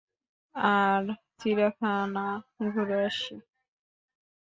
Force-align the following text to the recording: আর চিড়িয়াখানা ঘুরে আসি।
আর 0.55 1.03
চিড়িয়াখানা 1.39 2.25
ঘুরে 2.67 2.97
আসি। 3.07 3.35